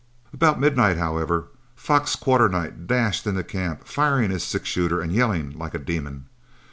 [0.33, 5.75] About midnight, however, Fox Quarternight dashed into camp, firing his six shooter and yelling like
[5.75, 6.25] a demon.